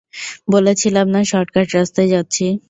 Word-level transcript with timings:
বলেছিলাম 0.51 1.07
না, 1.09 1.21
শর্টকার্ট 1.23 1.69
রাস্তায় 1.77 2.09
যাচ্ছি? 2.13 2.45